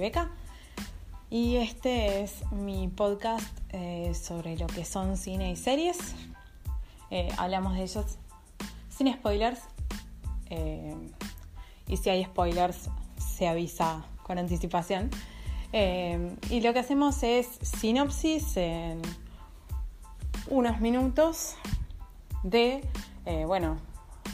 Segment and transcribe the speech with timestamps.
[0.00, 0.30] Beca
[1.28, 5.98] y este es mi podcast eh, sobre lo que son cine y series.
[7.10, 8.18] Eh, hablamos de ellos
[8.88, 9.60] sin spoilers
[11.86, 15.10] y si hay spoilers se avisa con anticipación.
[15.72, 19.02] y lo que hacemos es sinopsis en
[20.48, 21.56] unos minutos
[22.42, 22.82] de,
[23.46, 23.76] bueno,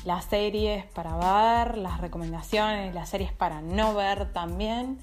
[0.07, 4.99] las series para ver, las recomendaciones, las series para no ver también.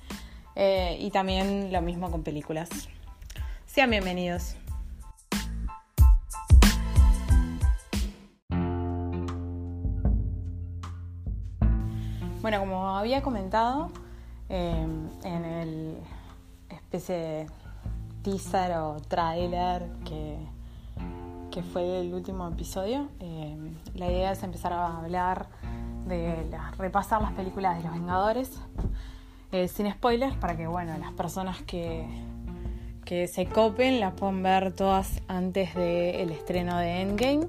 [0.55, 2.69] Eh, y también lo mismo con películas.
[3.65, 4.55] Sean bienvenidos.
[12.41, 13.89] Bueno, como había comentado
[14.49, 14.85] eh,
[15.23, 15.97] en el
[16.69, 17.47] especie de
[18.21, 20.37] teaser o trailer que
[21.53, 23.09] que fue el último episodio.
[23.19, 23.55] Eh,
[23.93, 25.45] la idea es empezar a hablar
[26.07, 28.59] de repasar las películas de los Vengadores
[29.53, 32.07] eh, sin spoilers para que bueno las personas que,
[33.05, 37.47] que se copen las puedan ver todas antes del estreno de Endgame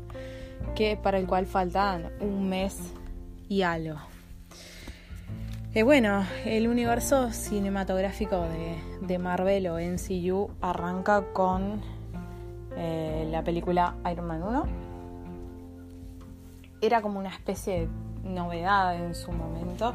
[0.75, 2.93] que para el cual faltan un mes
[3.49, 3.97] y algo.
[5.75, 11.81] Eh, bueno, el universo cinematográfico de, de Marvel o MCU arranca con
[12.77, 14.67] eh, la película Iron Man 1.
[16.83, 17.89] Era como una especie de
[18.25, 19.95] novedad en su momento.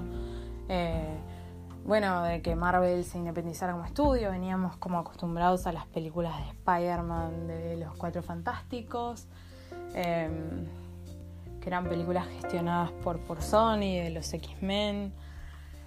[1.85, 6.49] Bueno, de que Marvel se independizara como estudio, veníamos como acostumbrados a las películas de
[6.49, 9.27] Spider-Man, de los Cuatro Fantásticos,
[9.93, 10.65] em,
[11.59, 15.13] que eran películas gestionadas por, por Sony, de los X-Men.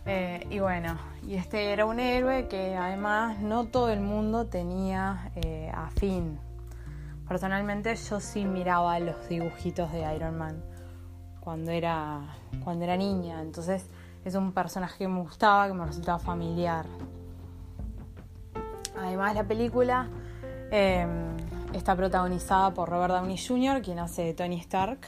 [0.05, 5.31] Eh, y bueno, y este era un héroe que además no todo el mundo tenía
[5.72, 6.41] afín
[7.33, 10.62] Personalmente yo sí miraba los dibujitos de Iron Man
[11.41, 13.87] cuando era, cuando era niña, entonces
[14.25, 16.87] es un personaje que me gustaba, que me resultaba familiar.
[18.99, 20.09] Además la película
[20.71, 21.37] em,
[21.72, 25.00] está protagonizada por Robert Downey Jr., quien hace Tony Stark,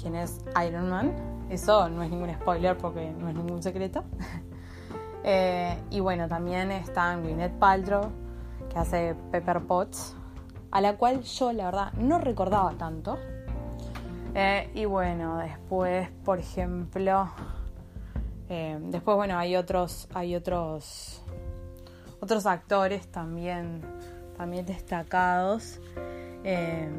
[0.00, 1.12] quien es Iron Man.
[1.50, 4.04] Eso no es ningún spoiler porque no es ningún secreto.
[5.22, 8.10] Eh, y bueno, también está Gwyneth Paltrow,
[8.70, 10.16] que hace Pepper Potts,
[10.70, 13.18] a la cual yo la verdad no recordaba tanto.
[14.34, 17.28] Eh, y bueno, después, por ejemplo,
[18.50, 21.24] eh, después bueno, hay otros, hay otros,
[22.20, 23.80] otros actores también,
[24.36, 25.80] también destacados,
[26.44, 26.90] eh,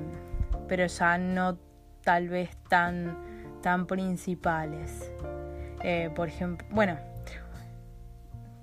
[0.68, 1.60] pero ya no
[2.04, 3.16] tal vez tan,
[3.62, 5.12] tan principales.
[6.16, 6.98] por ejemplo, bueno,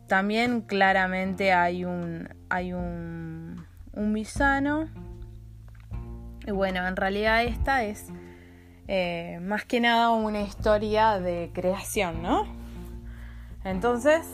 [0.08, 3.38] también claramente hay un, hay un
[3.98, 4.88] un villano.
[6.46, 8.06] Y bueno, en realidad esta es
[8.86, 12.46] eh, más que nada una historia de creación, ¿no?
[13.64, 14.26] Entonces,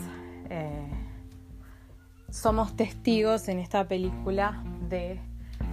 [0.51, 0.89] eh,
[2.31, 5.21] somos testigos en esta película de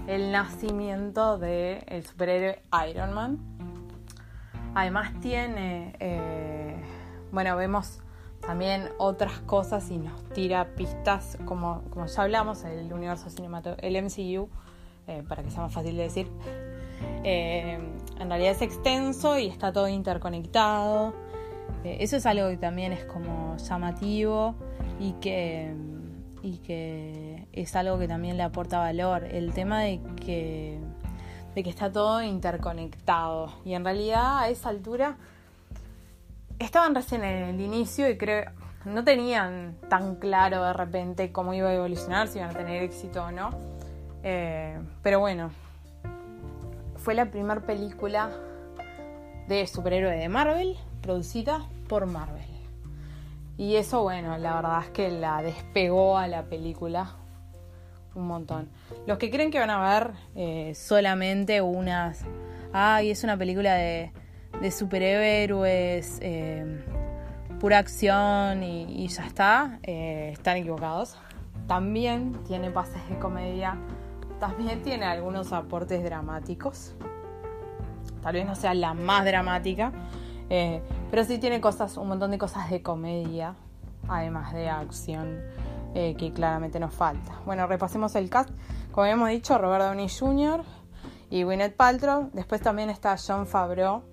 [0.07, 3.39] el nacimiento del el superhéroe Iron Man.
[4.73, 6.81] Además tiene, eh,
[7.31, 8.00] bueno, vemos
[8.39, 14.03] también otras cosas y nos tira pistas, como, como ya hablamos, el universo cinematográfico, el
[14.03, 14.50] MCU,
[15.07, 16.28] eh, para que sea más fácil de decir.
[17.23, 21.13] En realidad es extenso y está todo interconectado.
[21.84, 24.56] Eh, eso es algo que también es como llamativo
[25.00, 25.74] y que,
[26.42, 29.24] y que es algo que también le aporta valor.
[29.25, 30.80] El tema de que,
[31.56, 33.51] de que está todo interconectado.
[33.66, 35.18] Y en realidad a esa altura
[36.60, 38.45] estaban recién en el inicio y creo
[38.86, 43.24] no tenían tan claro de repente cómo iba a evolucionar, si iban a tener éxito
[43.24, 43.51] o no.
[44.24, 45.51] Eh, pero bueno,
[46.98, 48.31] fue la primera película
[49.48, 52.45] de superhéroe de Marvel producida por Marvel.
[53.57, 57.15] Y eso, bueno, la verdad es que la despegó a la película
[58.15, 58.69] un montón.
[59.07, 62.25] Los que creen que van a ver eh, solamente unas...
[62.74, 64.12] Ay, es una película de,
[64.62, 66.83] de superhéroes, eh,
[67.59, 71.18] pura acción y, ya está, eh, están equivocados.
[71.68, 73.77] También tiene pases de comedia
[74.42, 76.95] también tiene algunos aportes dramáticos.
[78.24, 79.92] Tal vez no sea la más dramática,
[80.53, 83.56] eh, pero sí tiene cosas, un montón de cosas de comedia,
[84.09, 85.39] además de acción,
[85.95, 87.39] eh, que claramente nos falta.
[87.45, 88.50] Bueno, repasemos el cast.
[88.92, 90.65] Como habíamos dicho, Robert Downey Jr.
[91.30, 92.31] y Gwyneth Paltrow.
[92.33, 94.03] Después también está John Favreau,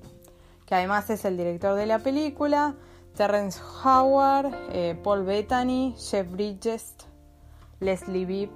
[0.65, 2.77] que además es el director de la película.
[3.17, 6.95] Terrence Howard, eh, Paul Bettany, Jeff Bridges,
[7.81, 8.51] Leslie Bibb,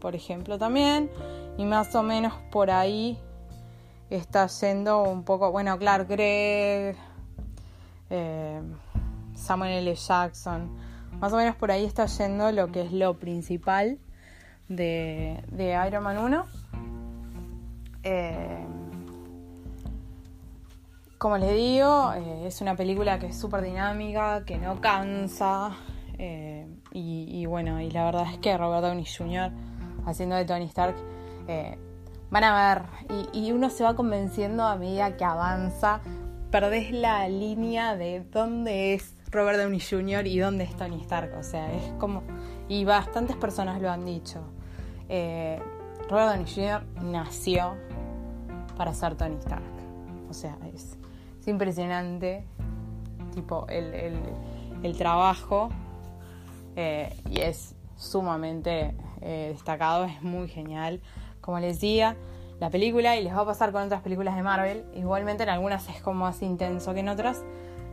[0.00, 1.08] por ejemplo, también.
[1.56, 3.16] Y más o menos por ahí
[4.10, 6.96] está yendo un poco, bueno, Clark Gregg,
[8.10, 8.60] eh,
[9.34, 9.94] Samuel L.
[9.94, 10.76] Jackson,
[11.20, 13.98] más o menos por ahí está yendo lo que es lo principal
[14.68, 15.42] de,
[15.86, 16.44] Iron Man 1.
[18.04, 18.66] Eh,
[21.18, 25.76] como les digo, eh, es una película que es súper dinámica, que no cansa.
[26.92, 29.52] y, bueno, y la verdad es que Robert Downey Jr.
[30.04, 30.96] haciendo de Tony Stark
[32.30, 32.84] van a ver,
[33.32, 36.00] y, uno se va convenciendo a medida que avanza,
[36.50, 40.26] perdés la línea de dónde es Robert Downey Jr.
[40.26, 42.22] y dónde es Tony Stark, o sea, es como,
[42.68, 44.40] y bastantes personas lo han dicho,
[45.08, 45.60] eh,
[46.08, 46.84] Robert Downey Jr.
[47.02, 47.76] nació
[48.76, 49.62] para ser Tony Stark,
[50.30, 50.96] o sea, es,
[51.46, 52.44] impresionante,
[53.34, 55.70] tipo, el, trabajo,
[56.76, 61.00] eh, y es sumamente eh, destacado, es muy genial
[61.48, 62.14] como les decía,
[62.60, 64.84] la película y les va a pasar con otras películas de Marvel.
[64.94, 67.44] Igualmente en algunas es como más intenso que en otras.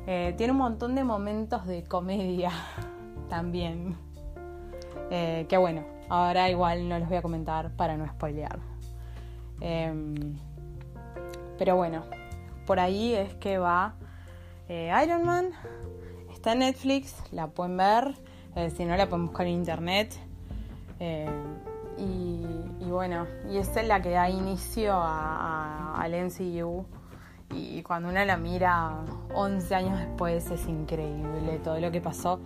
[0.08, 2.52] Eh, tiene un montón de momentos de comedia
[3.30, 3.96] también.
[5.12, 8.60] Eh, que bueno, ahora igual no los voy a comentar para no spoilear.
[9.62, 10.36] Em,
[11.58, 12.04] pero bueno,
[12.66, 13.94] por ahí es que va
[14.68, 15.52] eh, Iron Man.
[16.34, 18.16] Está en Netflix, la pueden ver.
[18.76, 20.16] si no, la pueden buscar en internet.
[21.98, 26.86] Y, bueno, y esa es la que da inicio a, al MCU.
[27.52, 29.02] Y cuando uno la mira
[29.34, 32.40] 11 años después es increíble todo lo que pasó.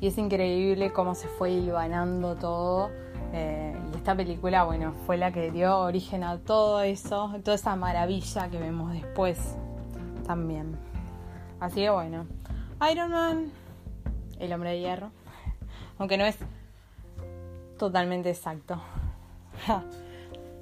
[0.00, 2.90] Y es increíble cómo se fue hilvanando todo.
[3.32, 7.76] Eh, y esta película, bueno, fue la que dio origen a todo eso, toda esa
[7.76, 9.38] maravilla que vemos después
[10.26, 10.76] también.
[11.60, 12.26] Así que bueno,
[12.90, 13.52] Iron Man,
[14.38, 15.10] el hombre de hierro,
[15.98, 16.36] aunque no es
[17.82, 18.80] totalmente exacto.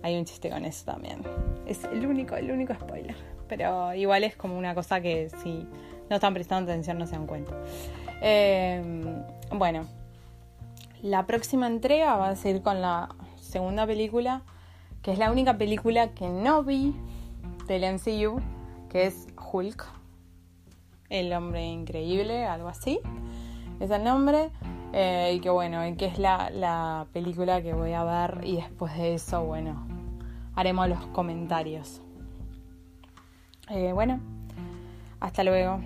[0.02, 1.22] Hay un chiste con eso también.
[1.66, 3.14] Es el único, el único spoiler.
[3.46, 5.68] Pero igual es como una cosa que si
[6.08, 7.54] no están prestando atención no se dan cuenta.
[8.22, 9.22] Em,
[9.52, 9.86] bueno,
[11.02, 14.40] la próxima entrega va a ser con la segunda película,
[15.02, 16.96] que es la única película que no vi
[17.66, 18.40] del MCU,
[18.88, 19.86] que es Hulk.
[21.10, 22.98] El hombre increíble, algo así.
[23.78, 24.50] Es el nombre.
[24.92, 29.14] Eh, y que bueno, que es la, película que voy a ver y después de
[29.14, 29.86] eso, bueno,
[30.54, 32.02] haremos los comentarios.
[33.68, 34.20] Eh, bueno,
[35.20, 35.80] hasta luego.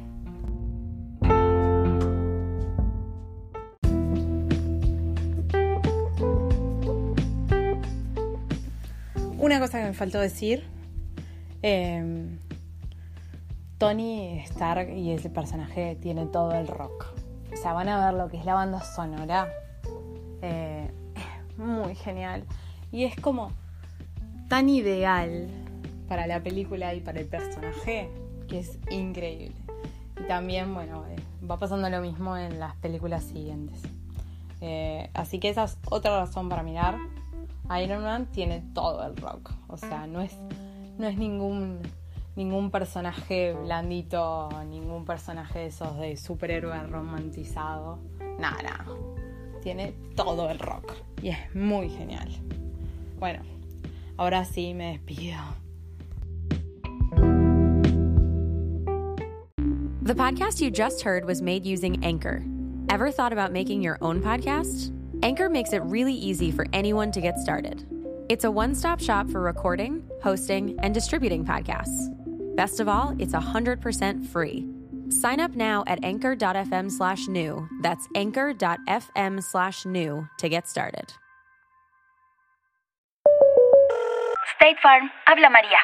[9.39, 10.65] Una cosa que me faltó decir.
[11.61, 12.39] Em,
[13.77, 17.14] Tony Stark y ese personaje tiene todo el rock.
[17.55, 19.49] O sea, van a ver lo que es la banda sonora.
[20.43, 20.91] Eh,
[21.57, 22.45] muy genial.
[22.93, 23.53] Y es como
[24.49, 25.49] tan ideal
[26.09, 28.11] para la película y para el personaje
[28.49, 29.55] que es increíble.
[30.21, 31.17] Y también, bueno, eh,
[31.49, 33.81] va pasando lo mismo en las películas siguientes.
[34.61, 36.97] Eh, así que esa es otra razón para mirar.
[37.83, 39.51] Iron Man tiene todo el rock.
[39.69, 40.37] O sea, no es,
[40.99, 41.81] no es ningún
[42.37, 47.99] ningún personaje blandito, ningún personaje de esos de superhéroe romantizado.
[48.39, 48.85] Nada,
[49.63, 52.29] Tiene todo el rock y es muy genial.
[53.19, 53.41] Bueno,
[54.17, 55.39] ahora sí me despido.
[60.03, 62.43] The podcast you just heard was made using Anchor.
[62.91, 64.93] Ever thought about making your own podcast?
[65.23, 67.87] Anchor makes it really easy for anyone to get started.
[68.29, 72.11] It's a one stop shop for recording, hosting, and distributing podcasts.
[72.57, 74.65] Best of all, it's 100% free.
[75.09, 77.69] Sign up now at anchor.fm slash new.
[77.83, 81.13] That's anchor.fm slash new to get started.
[84.57, 85.79] State Farm, habla María.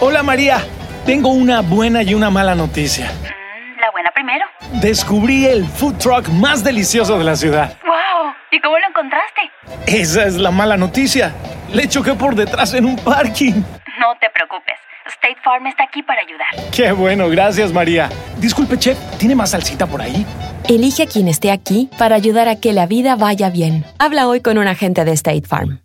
[0.00, 0.58] Hola María,
[1.06, 3.06] tengo una buena y una mala noticia.
[3.06, 4.44] Mm, la buena primero.
[4.82, 7.78] Descubrí el food truck más delicioso de la ciudad.
[7.86, 8.34] ¡Wow!
[8.50, 9.50] ¿Y cómo lo encontraste?
[9.86, 11.32] Esa es la mala noticia.
[11.72, 13.54] Le choqué por detrás en un parking.
[13.98, 14.85] No te preocupes.
[15.08, 16.70] State Farm está aquí para ayudar.
[16.70, 18.08] Qué bueno, gracias María.
[18.38, 20.26] Disculpe, chef, ¿tiene más salsita por ahí?
[20.68, 23.84] Elige a quien esté aquí para ayudar a que la vida vaya bien.
[23.98, 25.80] Habla hoy con un agente de State Farm.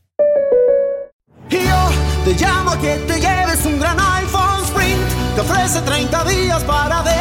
[1.49, 1.89] Y yo
[2.25, 5.01] te llamo a que te lleves un gran iPhone Sprint.
[5.35, 7.20] Te ofrece 30 días para decidir.